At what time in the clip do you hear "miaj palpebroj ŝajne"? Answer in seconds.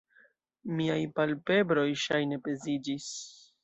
0.79-2.43